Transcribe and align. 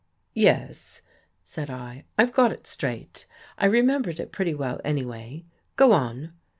"Yes," 0.49 1.03
said 1.43 1.69
I," 1.69 2.05
I've 2.17 2.33
got 2.33 2.51
it 2.51 2.65
straight. 2.65 3.27
I 3.59 3.67
remem 3.67 4.01
bered 4.01 4.19
it 4.19 4.31
pretty 4.31 4.55
well 4.55 4.81
anyway. 4.83 5.45
Go 5.75 5.91
on." 5.91 6.33